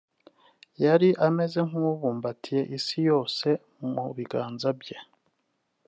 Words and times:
yari 0.83 1.09
ameze 1.27 1.59
nk’ubumbatiye 1.67 2.61
isi 2.77 2.97
yose 3.09 3.47
mu 3.93 4.05
biganza 4.15 4.69
bye 4.79 4.97